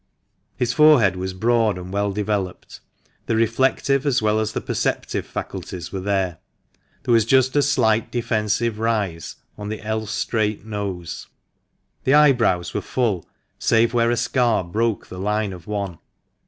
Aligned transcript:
His 0.55 0.73
forehead 0.73 1.15
was 1.15 1.31
broad 1.35 1.77
and 1.77 1.93
well 1.93 2.11
developed; 2.11 2.79
the 3.27 3.35
reflective 3.35 4.03
as 4.03 4.19
well 4.19 4.39
as 4.39 4.53
the 4.53 4.59
perceptive 4.59 5.27
faculties 5.27 5.91
were 5.91 5.99
there. 5.99 6.39
There 7.03 7.13
was 7.13 7.23
just 7.23 7.55
a 7.55 7.61
slight 7.61 8.11
defensive 8.11 8.79
rise 8.79 9.35
on 9.59 9.69
the 9.69 9.79
else 9.83 10.09
straight 10.09 10.65
nose; 10.65 11.27
the 12.03 12.15
eyebrows 12.15 12.73
were 12.73 12.81
full 12.81 13.29
save 13.59 13.93
where 13.93 14.09
a 14.09 14.17
scar 14.17 14.63
broke 14.63 15.05
the 15.05 15.19
line 15.19 15.53
of 15.53 15.67
one. 15.67 15.99